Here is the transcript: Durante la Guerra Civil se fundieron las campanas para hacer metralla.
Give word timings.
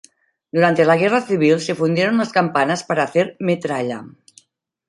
Durante 0.57 0.83
la 0.89 0.95
Guerra 1.01 1.21
Civil 1.21 1.59
se 1.59 1.75
fundieron 1.75 2.17
las 2.17 2.31
campanas 2.31 2.83
para 2.83 3.03
hacer 3.03 3.37
metralla. 3.39 4.03